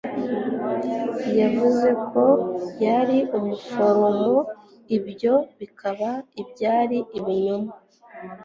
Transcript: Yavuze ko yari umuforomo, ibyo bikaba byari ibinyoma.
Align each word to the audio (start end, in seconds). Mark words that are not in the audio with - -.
Yavuze 1.39 1.87
ko 2.09 2.25
yari 2.85 3.17
umuforomo, 3.37 4.35
ibyo 4.97 5.33
bikaba 5.59 6.09
byari 6.51 6.97
ibinyoma. 7.17 7.71